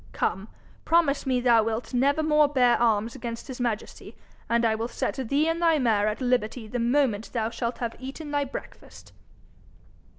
[0.13, 0.47] Come,
[0.83, 4.15] promise me thou wilt never more bear arms against his majesty,
[4.49, 7.95] and I will set thee and thy mare at liberty the moment thou shalt have
[7.99, 9.13] eaten thy breakfast.'